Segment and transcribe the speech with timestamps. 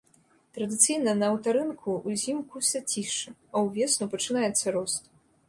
[0.57, 5.03] Традыцыйна на аўтарынку ўзімку зацішша, а ўвесну пачынаецца рост.